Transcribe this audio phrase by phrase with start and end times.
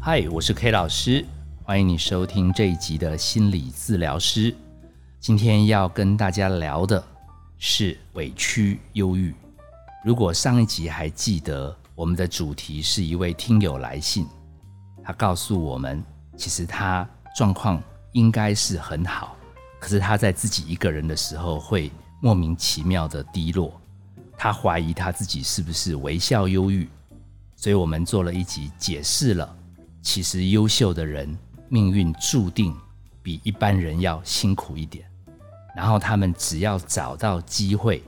[0.00, 1.24] 嗨，我是 K 老师，
[1.62, 4.54] 欢迎你收听这一集的心理治疗师。
[5.18, 7.02] 今天要跟大家聊的
[7.58, 9.34] 是委屈忧郁。
[10.04, 14.26] 如果上一集还记得，我们的主题是一位听友来信，
[15.02, 16.04] 他告诉我们，
[16.36, 17.82] 其实他状况
[18.12, 19.34] 应该是很好，
[19.80, 21.90] 可是他在自己一个人的时候会
[22.20, 23.80] 莫名其妙的低落，
[24.36, 26.86] 他怀疑他自己是不是微笑忧郁，
[27.64, 29.56] 所以我们做了一集解释了。
[30.02, 31.34] 其实优秀的人
[31.70, 32.76] 命运注定
[33.22, 35.10] 比一般人要辛苦一点，
[35.74, 38.04] 然后他们只要找到机会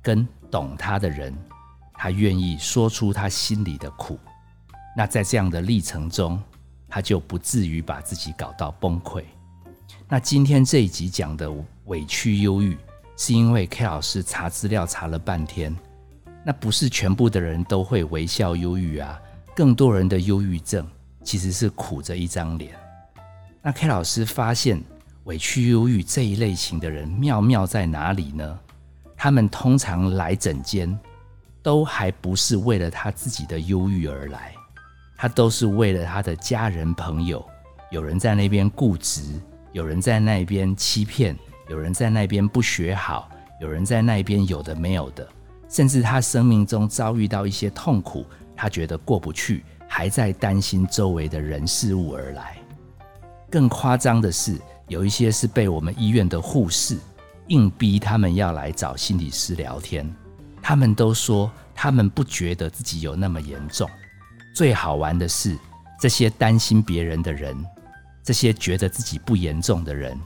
[0.00, 1.36] 跟懂他的人，
[1.94, 4.16] 他愿意说出他心里的苦，
[4.96, 6.40] 那在这样的历程中，
[6.88, 9.24] 他就不至于把自己搞到崩溃。
[10.08, 11.52] 那今天这一集讲的
[11.86, 12.78] 委屈忧郁，
[13.16, 15.76] 是因为 K 老师查资料查了半天，
[16.44, 19.20] 那不是全部的人都会微笑忧郁啊，
[19.54, 20.86] 更多人的忧郁症。
[21.22, 22.72] 其实是苦着一张脸。
[23.60, 24.82] 那 K 老师发现
[25.24, 28.58] 委屈忧郁这一类型的人妙妙在哪里呢？
[29.18, 30.98] 他们通常来诊间，
[31.62, 34.54] 都还不是为了他自己的忧郁而来，
[35.14, 37.46] 他都是为了他的家人朋友。
[37.90, 39.38] 有人在那边固执，
[39.72, 41.36] 有人在那边欺骗，
[41.68, 43.28] 有人在那边不学好，
[43.60, 45.28] 有人在那边有的没有的，
[45.70, 49.64] 甚至他生命中遭遇到一些痛苦，他觉得过不去。
[49.92, 52.56] 还在担心周围的人事物而来。
[53.50, 56.96] 更夸张的是，有一些是被我们医院的护士
[57.48, 60.08] 硬逼他们要来找心理师聊天。
[60.62, 63.90] 他们都说他们不觉得自己有那么严重。
[64.54, 65.58] 最好玩的是，
[65.98, 67.56] 这些担心别人的人，
[68.22, 70.16] 这些觉得自己不严重的人，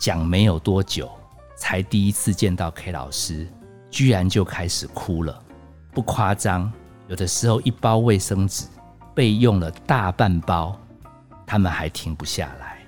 [0.00, 1.08] 讲没有多久，
[1.56, 3.46] 才第一次见到 K 老师，
[3.94, 5.40] 居然就开始哭了。
[5.92, 6.70] 不夸张，
[7.06, 8.66] 有的时候一包卫生纸。
[9.14, 10.76] 被用了大半包，
[11.46, 12.78] 他们还停不下来。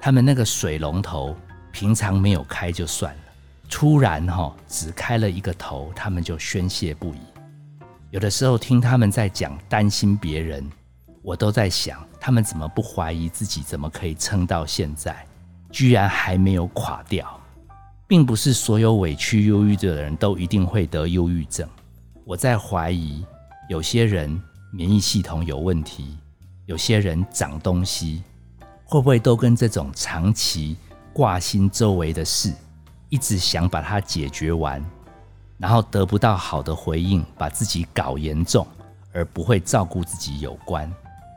[0.00, 1.36] 他们那个水龙头
[1.70, 3.20] 平常没有开就算了，
[3.70, 7.20] 突然哈只开了一个头，他们就宣泄不已。
[8.10, 10.68] 有的时候听他们在讲担心别人，
[11.22, 15.24] 我都在想，他们怎么不怀疑自己，怎么可以撑到现在，
[15.70, 17.40] 居然还没有垮掉？
[18.06, 21.68] 并不是所有委屈忧郁的人都一定会得忧郁症，
[22.24, 23.24] 我在怀疑
[23.68, 24.40] 有些人。
[24.72, 26.18] 免疫系统有问题，
[26.66, 28.22] 有些人长东西，
[28.84, 30.76] 会不会都跟这种长期
[31.14, 32.52] 挂心周围的事，
[33.08, 34.84] 一直想把它解决完，
[35.56, 38.66] 然后得不到好的回应，把自己搞严重，
[39.12, 40.92] 而不会照顾自己有关？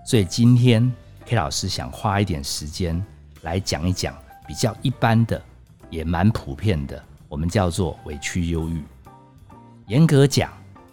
[0.06, 0.92] 所以今天
[1.26, 3.02] K 老师想花一点时间
[3.44, 4.14] 来讲一讲
[4.46, 5.42] 比较一般的，
[5.90, 8.84] 也蛮普遍的，我们叫做委屈忧郁。
[9.88, 10.52] 严格讲，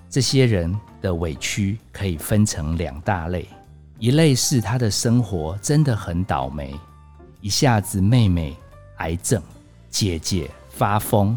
[0.09, 0.77] 这些人。
[1.03, 3.47] 的委屈可以分成两大类，
[3.99, 6.75] 一类是他的生活真的很倒霉，
[7.41, 8.57] 一下子妹妹
[8.97, 9.41] 癌症，
[9.89, 11.37] 姐姐发疯，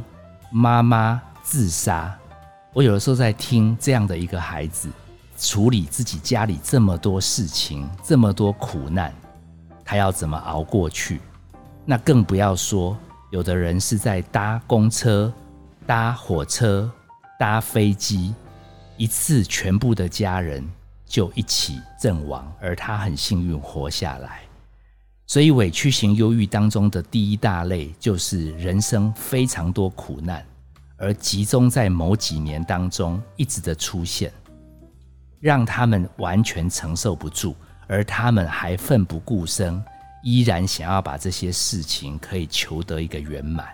[0.50, 2.18] 妈妈自杀。
[2.74, 4.90] 我有的时候在听这样的一个孩子
[5.38, 9.14] 处理自己家里这么多事情，这么多苦难，
[9.84, 11.22] 他要怎么熬过去？
[11.86, 12.98] 那更不要说
[13.32, 15.32] 有的人是在搭公车、
[15.86, 16.92] 搭火车、
[17.38, 18.34] 搭飞机。
[18.98, 20.68] 一次，全部的家人
[21.06, 24.42] 就一起阵亡，而他很幸运活下来。
[25.26, 30.44] 所以，委屈型忧郁当中的第一大类，就是人生非常多苦难，
[30.98, 34.34] 而集中在某几年当中一直的出现，
[35.40, 37.56] 让他们完全承受不住，
[37.88, 39.82] 而他们还奋不顾身，
[40.24, 43.68] 依然想要把这些事情可以求得一个圆满，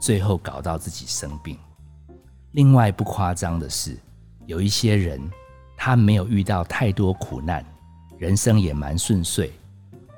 [0.00, 1.58] 最后搞到自己生病。
[2.52, 3.96] 另外，不夸张的是。
[4.46, 5.20] 有一些人，
[5.76, 7.64] 他没有遇到太多苦难，
[8.16, 9.50] 人生也蛮顺遂，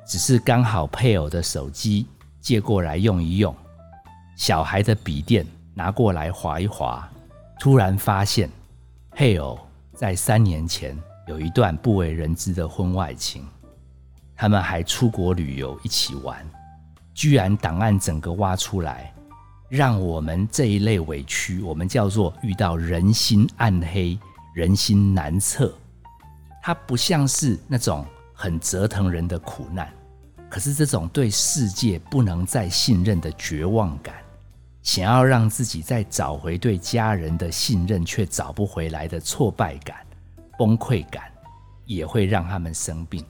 [0.06, 2.06] 只是刚好配偶的手机
[2.38, 3.56] 借过来用一用，
[4.37, 7.11] 小孩的笔电拿过来划一划，
[7.59, 8.50] 突然发现
[9.12, 9.59] 配偶
[9.94, 10.94] 在三年前
[11.27, 13.49] 有一段不为人知的婚外情，
[14.38, 16.49] 他们还出国旅游一起玩，
[17.12, 19.12] 居然档案整个挖出来。
[19.69, 24.17] 让我们这一类委屈，我们叫做遇到人心暗黑、
[24.55, 25.76] 人心难测。
[26.62, 29.93] 它不像是那种很折腾人的苦难，
[30.49, 34.14] 可是这种对世界不能再信任的绝望感，
[34.82, 39.96] 想要让自己再找回对家人的信任却找不回来的挫败感、
[40.56, 41.25] 崩溃感，
[41.85, 43.23] 也会让他们生病。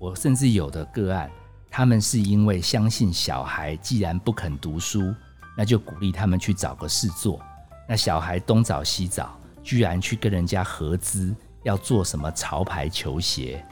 [0.00, 1.30] 我甚至有的个案，
[1.70, 5.14] 他们是因为相信小孩既然不肯读书。
[5.56, 7.38] 那就鼓励他们去找个事做。
[7.86, 13.62] 那小孩东找西找，居然去跟人家合资要做什么潮牌球鞋，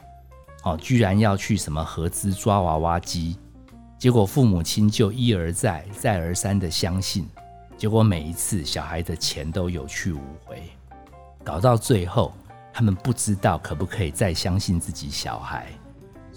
[0.63, 3.37] 哦，居然要去什么合资抓娃娃机，
[3.97, 7.27] 结果父母亲就一而再、再而三的相信，
[7.75, 10.61] 结果每一次小孩的钱都有去无回，
[11.43, 12.33] 搞到最后，
[12.71, 15.67] 他们不知道可不可以再相信自己小孩，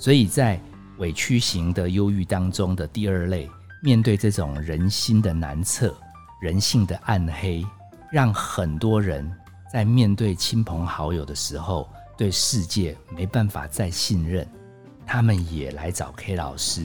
[0.03, 0.61] 所以在
[0.99, 3.49] 委屈型的忧郁当中的第二类，
[3.81, 5.97] 面对这种人心的难测、
[6.41, 7.65] 人性的暗黑，
[8.11, 9.33] 让很多人。
[9.73, 11.89] 在面对亲朋好友的时候，
[12.19, 14.45] 对世界没办法再信任，
[15.07, 16.85] 他们也来找 K 老师。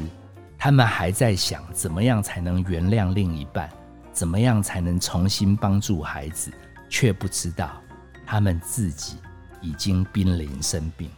[0.56, 3.68] 他们还在想怎么样才能原谅另一半，
[4.14, 6.52] 怎么样才能重新帮助孩子，
[6.88, 7.81] 却不知道
[8.28, 9.18] 他们自己
[9.60, 11.10] 已经濒临生病。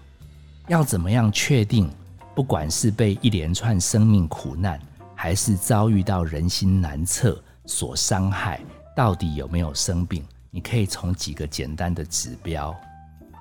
[0.70, 1.90] 要怎么样确定，
[2.36, 4.80] 不管是被一连串生命苦难，
[5.16, 8.62] 还是遭遇到人心难测所伤害，
[8.96, 10.24] 到底有没有生病？
[10.52, 12.76] 你可以从几个简单的指标。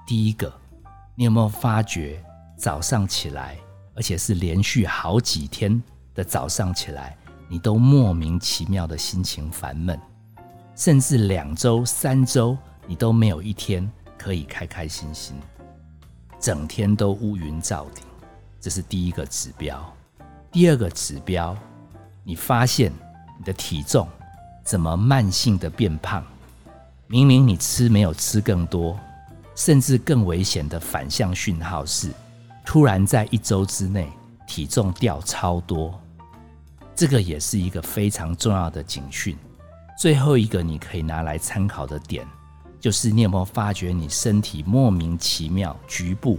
[0.06, 0.50] 第一个，
[1.14, 2.18] 你有没有发觉
[2.56, 3.58] 早上起来，
[3.94, 5.82] 而且是连续好几天
[6.14, 7.14] 的早上起来，
[7.46, 10.00] 你都莫名其妙的心情烦闷，
[10.74, 13.86] 甚至两周、三周你都没有一天
[14.16, 15.36] 可以开开心心，
[16.40, 18.04] 整天都乌云罩顶，
[18.60, 19.94] 这是第一个指标。
[20.50, 21.56] 第二个指标，
[22.24, 22.92] 你发现
[23.38, 24.08] 你的体重
[24.64, 26.24] 怎么慢性的变胖？
[27.06, 28.98] 明明你吃没有吃更多，
[29.54, 32.12] 甚至更危险的反向讯号是，
[32.64, 34.10] 突然在一周之内
[34.46, 35.98] 体重掉超多，
[36.94, 39.36] 这个也是一个非常重要的警讯。
[39.98, 42.26] 最后一个你可以拿来参考的点，
[42.80, 46.38] 就是你有没有发觉你身体莫名其妙局部，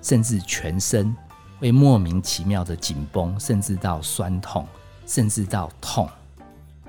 [0.00, 1.14] 甚至全身
[1.58, 4.66] 会莫名其妙的紧绷，甚至到酸痛，
[5.06, 6.08] 甚至到痛，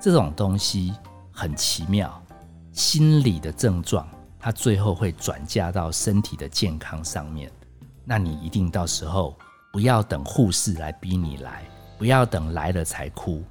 [0.00, 0.94] 这种东西
[1.32, 2.22] 很奇妙。
[2.72, 4.08] 心理的症状，
[4.38, 7.52] 它最后会转嫁到身体的健康上面。
[8.04, 9.36] 那你一定到时候
[9.72, 11.64] 不要等护士来逼你来，
[11.98, 13.44] 不要等来了才哭。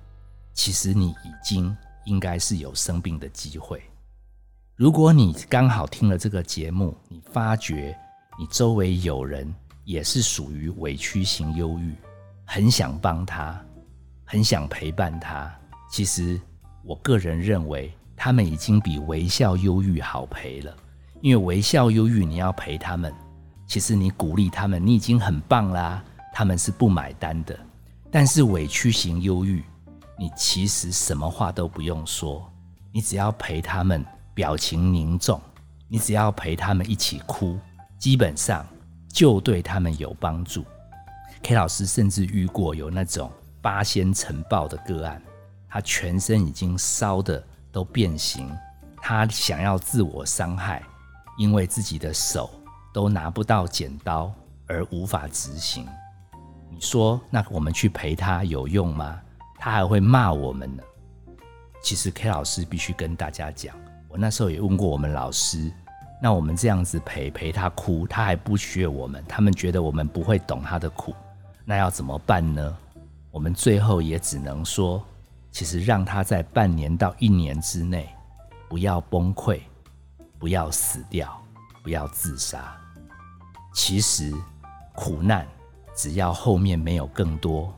[0.54, 1.76] 其实你已经
[2.06, 3.84] 应该是有生病的机会。
[4.82, 7.96] 如果你刚好听了这个节目，你发觉
[8.36, 11.94] 你周围有人也是属于委屈型忧郁，
[12.46, 13.64] 很想帮他，
[14.26, 15.54] 很想陪伴他。
[15.92, 16.42] 其实
[16.84, 17.94] 我个人认为。
[18.16, 20.76] 他们已经比微笑忧郁好陪了，
[21.22, 23.14] 因为微笑忧郁你要陪他们，
[23.68, 27.60] 其实你鼓励他们，你已经很棒啦，他们是不买单的。
[28.12, 29.64] 但是委屈型忧郁，
[30.18, 32.52] 你其实什么话都不用说，
[32.92, 35.40] 你只要陪他们，表情凝重，
[35.88, 37.58] 你只要陪他们一起哭，
[37.98, 38.66] 基本上
[39.08, 40.66] 就对他们有帮助。
[41.44, 43.32] K 老师甚至遇过有那种
[43.62, 45.22] 八仙尘爆的个案，
[45.70, 47.44] 他全身已经烧的。
[47.74, 48.54] 都变形，
[49.02, 50.84] 他想要自我伤害，
[51.38, 52.52] 因为自己的手
[52.94, 54.30] 都拿不到剪刀
[54.68, 55.88] 而无法执行。
[56.70, 59.18] 你说，那我们去陪他有用吗？
[59.58, 60.84] 他还会骂我们呢。
[61.82, 63.74] 其实 K 老师必须跟大家讲，
[64.12, 65.72] 我那时候也问过我们老师，
[66.22, 71.16] 那我们这样子陪陪他哭，他还不学我们，他们觉得我们不会懂他的苦，
[71.66, 72.78] 那要怎么办呢？
[73.32, 75.04] 我们最后也只能说。
[75.54, 78.08] 其实让他在半年到一年之内
[78.70, 79.60] 不要崩溃，
[80.40, 81.38] 不要死掉，
[81.84, 82.74] 不要自杀。
[83.74, 84.34] 其实
[84.96, 85.46] 苦难
[85.94, 87.78] 只要后面没有更多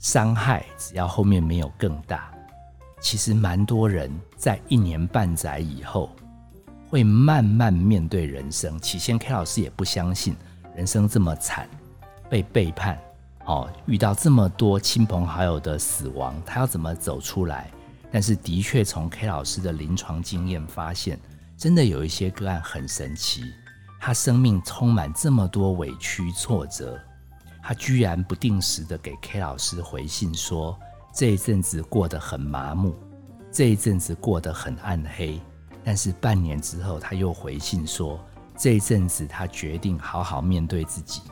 [0.00, 2.28] 伤害，只要后面没有更大，
[3.00, 6.10] 其实蛮多人在一年半载以后
[6.88, 8.78] 会慢慢面对人生。
[8.80, 10.36] 起先 K 老师也不相信
[10.74, 11.68] 人生这么惨，
[12.28, 12.98] 被背叛。
[13.44, 17.70] 哦，遇到这么多亲朋好友的死亡，他要怎么走出来？
[18.10, 21.18] 但是的确从 K 老师的临床经验发现，
[21.56, 23.42] 真的有一些个案很神奇，
[24.00, 26.98] 他生命充满这么多委屈挫折，
[27.62, 30.78] 他居然不定时的给 K 老师回信说，
[31.16, 32.94] 这一阵子过得很麻木，
[33.50, 35.40] 这一阵子过得很暗黑，
[35.82, 38.22] 但是半年之后他又回信说，
[38.54, 41.22] 这一阵子他决定好好面对自己。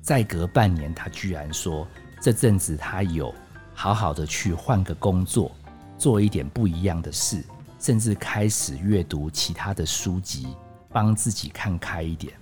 [0.00, 1.84] 再隔半年，他居然说
[2.20, 3.34] 这阵子他有
[3.74, 5.50] 好好的去换个工作，
[5.98, 7.42] 做一点不一样的事，
[7.80, 10.46] 甚至开始阅读其他的书籍，
[10.90, 12.32] 帮自己看开一点。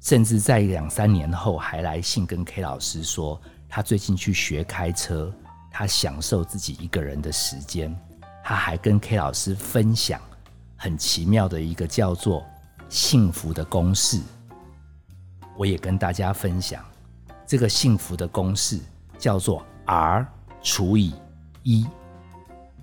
[0.00, 5.34] 甚至在两三年后还来信跟 K 老师说，他最近去学开车，
[5.78, 7.96] 他享受自己一个人的时间。
[8.42, 10.20] 他还跟 K 老师分享
[10.74, 12.44] 很奇妙的一个叫做
[12.88, 14.20] 幸福的公式，
[15.56, 16.84] 我也跟大家分享。
[17.46, 18.80] 这个幸福的公式
[19.20, 20.26] 叫做 R
[20.64, 21.14] 除以
[21.62, 21.86] 一。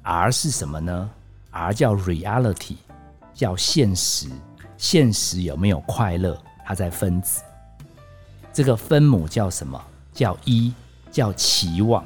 [0.01, 1.11] R 是什么呢
[1.51, 2.77] ？R 叫 reality，
[3.33, 4.29] 叫现实。
[4.77, 6.41] 现实有没有快乐？
[6.65, 7.41] 它在分子。
[8.53, 9.83] 这个分母叫什么？
[10.13, 10.73] 叫一，
[11.11, 12.05] 叫期望，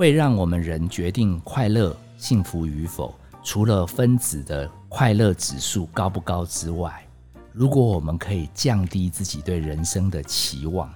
[0.00, 3.14] 会让我们人决定快乐、幸福与否。
[3.42, 7.06] 除了分子的快乐指数高不高之外，
[7.52, 10.90] 如果我们可以降低自己对人生的期望，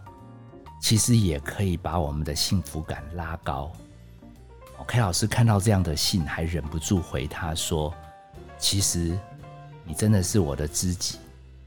[0.80, 3.70] 其实也可以把我们的幸福感拉高。
[4.86, 7.92] K 老师看到这样的信，还忍不住回他说
[8.56, 9.18] ：“其实
[9.84, 11.18] 你真的是我的知己，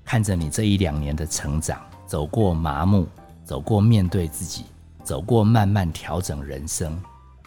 [0.03, 3.07] 看着你这一两年的成长，走过麻木，
[3.45, 4.65] 走过面对自己，
[5.03, 6.99] 走过慢慢调整人生，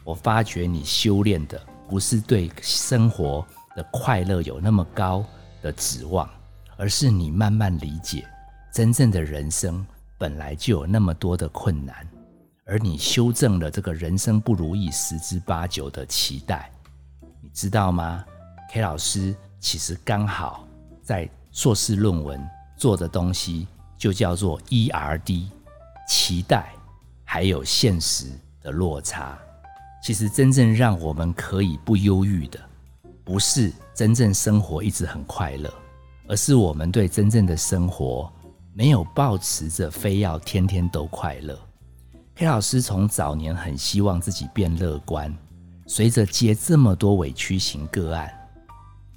[0.04, 5.26] 我发觉你修炼的。”不是对生活的快乐有那么高
[5.60, 6.30] 的指望，
[6.76, 8.24] 而是你慢慢理解，
[8.72, 9.84] 真正的人生
[10.16, 12.08] 本来就有那么多的困难，
[12.64, 16.70] 而你修正了这个人生不如意十之八九的期待，
[17.42, 18.24] 你知道吗
[18.70, 20.64] ？K 老师其实刚好
[21.02, 22.40] 在硕士论文
[22.76, 23.66] 做的东西
[23.98, 25.48] 就叫做 ERD，
[26.06, 26.72] 期待
[27.24, 28.26] 还有现实
[28.62, 29.36] 的落差。
[30.02, 32.58] 其实真正让我们可以不忧郁的，
[33.22, 35.72] 不是真正生活一直很快乐，
[36.26, 38.32] 而是我们对真正的生活
[38.72, 41.58] 没有抱持着非要天天都快乐。
[42.34, 45.36] K 老师从早年很希望自己变乐观，
[45.86, 48.32] 随着接这么多委屈型个案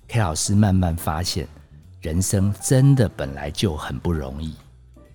[0.09, 1.47] ，K 老师慢慢发现，
[2.01, 4.53] 人生真的本来就很不容易。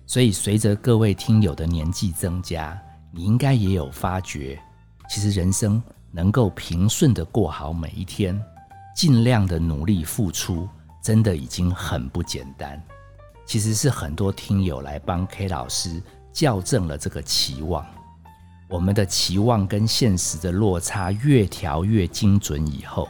[0.07, 2.75] 所以随着各位听友的年纪增加，
[3.11, 4.59] 你应该也有发觉。
[5.09, 8.39] 其实人生能够平顺的过好每一天，
[8.95, 10.69] 尽量的努力付出，
[11.01, 12.79] 真的已经很不简单。
[13.43, 15.99] 其实是很多听友来帮 K 老师
[16.31, 17.83] 校正了这个期望，
[18.69, 23.09] 我们的期望跟现实的落差越调越精准以后，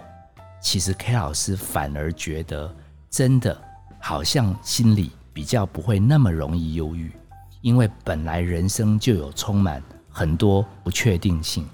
[0.61, 2.73] 其实 K 老师反而觉得
[3.09, 3.61] 真的
[3.99, 7.11] 好像心里比较不会那么容易忧郁，
[7.59, 11.67] 因为本来人生就有充满很多不确定性。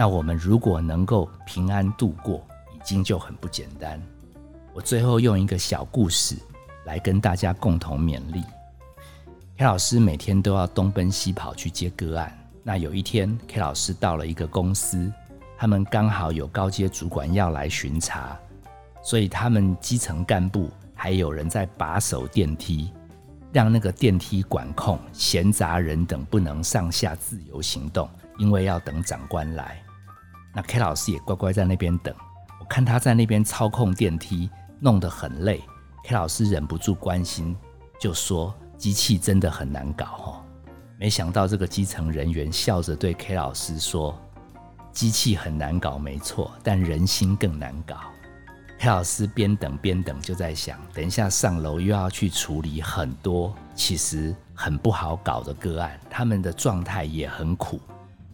[0.00, 2.42] 那我们如果能够平安度过，
[2.74, 4.00] 已经就很不简单。
[4.72, 6.36] 我最后用一个小故事
[6.86, 8.42] 来跟大家共同勉励。
[9.58, 12.34] K 老师每天都要东奔西跑去接个案。
[12.62, 15.12] 那有一天，K 老师到了一个公司，
[15.58, 18.34] 他们刚好有高阶主管要来巡查，
[19.02, 22.90] 所以他们基层干部还有人在把守电梯，
[23.52, 29.78] 让那个电梯管控闲杂人等不能上下自由行动，因为要等长官来。
[30.54, 32.14] 那 K 老师也乖乖在那边等，
[32.58, 35.62] 我看他在那边操控电梯，弄得很累。
[36.04, 37.56] K 老师忍不住关心，
[38.00, 40.44] 就说：“机器真的很难搞哦。”
[40.98, 44.18] 没想到这个基层人员笑着对 K 老师说
[44.92, 47.96] ：“机器很难搞，没错，但人心更难搞。
[48.78, 57.78] ”K 老师边等边等，就在想：等一下上楼又要去处理很多其实很不好搞的个案，他们的状态也很苦。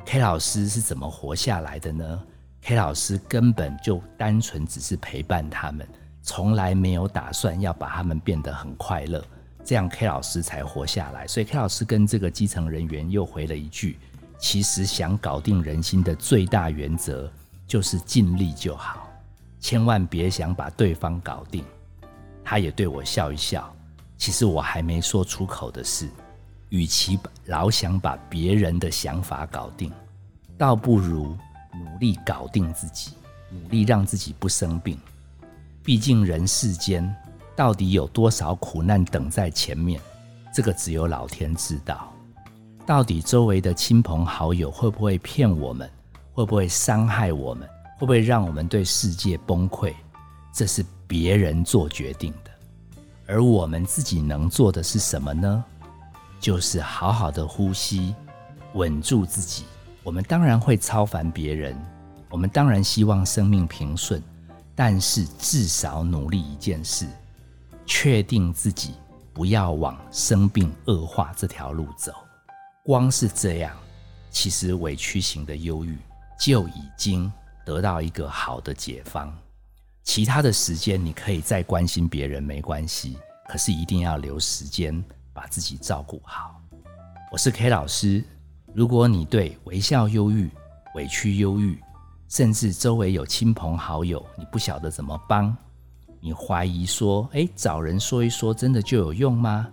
[0.07, 2.23] K 老师是怎么活下来的呢
[2.63, 5.87] ？K 老师根本就单纯只是陪伴他们，
[6.23, 9.23] 从来没有打算要把他们变得很快乐，
[9.65, 11.27] 这样 K 老师才活下来。
[11.27, 13.99] 所以 K 老师跟这个基层人员又回了一句
[14.39, 17.29] ：“其实想搞定人心的最大原则
[17.67, 19.09] 就是尽力就好，
[19.59, 21.65] 千万别想把对方搞定。”
[22.45, 23.75] 他也对我笑一笑。
[24.17, 26.09] 其实我还没说出口的事。
[26.69, 29.93] 与其老想把别人的想法搞定，
[30.59, 31.37] 倒不如
[31.73, 33.13] 努力搞定自己，
[33.51, 34.99] 努力让自己不生病。
[35.83, 37.15] 毕竟人世间
[37.55, 40.01] 到底有多少苦难等在前面，
[40.53, 42.13] 这个只有老天知道。
[42.85, 45.89] 到底周围的亲朋好友会不会骗我们？
[46.33, 47.69] 会不会伤害我们？
[47.99, 49.95] 会不会让我们对世界崩溃？
[50.53, 52.51] 这是别人做决定的，
[53.27, 55.65] 而我们自己能做的是什么呢？
[56.39, 58.15] 就是好好的呼吸，
[58.75, 59.65] 稳住自己。
[60.03, 61.77] 我们当然会超凡别人，
[62.31, 64.23] 我们当然希望生命平顺，
[64.75, 67.09] 但是至少努力一件事，
[67.85, 68.95] 确定自己
[69.33, 72.13] 不要往生病恶化这条路走。
[72.85, 73.77] 光是这样，
[74.31, 75.99] 其实委屈型的忧郁
[76.39, 77.33] 就已经
[77.65, 79.37] 得到一个好的解方。
[80.05, 85.05] 其他的时间你可以再关心别人没关系，可是一定要留时间。
[85.37, 86.59] 把自己照顾好。
[87.31, 88.25] 我是 K 老师。
[88.73, 90.51] 如果你对微笑忧郁、
[90.95, 91.79] 委屈忧郁，
[92.27, 95.55] 甚至周围有亲朋好友，你不晓得怎么帮，
[96.21, 99.69] 你怀疑说：“哎，找人说一说，真的就有用吗？”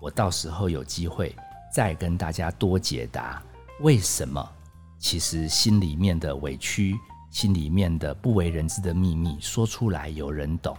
[0.00, 1.32] 我到时候有机会
[1.72, 3.40] 再跟大家多解答
[3.82, 4.50] 为什么。
[4.98, 6.96] 其实心里面的委屈、
[7.30, 10.76] 心里面的不为人知的秘密，说出来有人懂，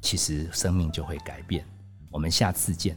[0.00, 1.64] 其实生命就会改变。
[2.10, 2.96] 我们下次见。